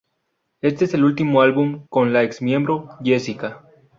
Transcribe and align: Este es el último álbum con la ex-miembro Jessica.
Este 0.61 0.85
es 0.85 0.95
el 0.95 1.03
último 1.03 1.43
álbum 1.43 1.85
con 1.87 2.11
la 2.11 2.23
ex-miembro 2.23 2.89
Jessica. 3.03 3.63